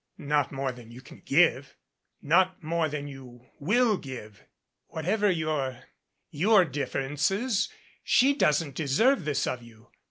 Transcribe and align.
"Not 0.17 0.51
more 0.51 0.71
than 0.71 0.89
you 0.89 0.99
can 0.99 1.21
give 1.23 1.75
not 2.23 2.63
more 2.63 2.89
than 2.89 3.07
you 3.07 3.45
will 3.59 3.97
give. 3.97 4.41
Whatever 4.87 5.29
your 5.29 5.83
your 6.31 6.65
differences 6.65 7.69
she 8.03 8.33
doesn't 8.33 8.73
deserve 8.73 9.25
this 9.25 9.45
of 9.45 9.61
you. 9.61 9.91